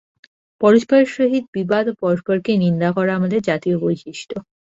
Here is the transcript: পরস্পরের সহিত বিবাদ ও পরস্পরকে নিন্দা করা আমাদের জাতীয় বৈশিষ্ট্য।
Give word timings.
পরস্পরের 0.61 1.09
সহিত 1.15 1.43
বিবাদ 1.55 1.85
ও 1.87 2.03
পরস্পরকে 2.03 2.51
নিন্দা 2.63 2.89
করা 2.97 3.11
আমাদের 3.15 3.39
জাতীয় 3.49 3.75
বৈশিষ্ট্য। 3.83 4.35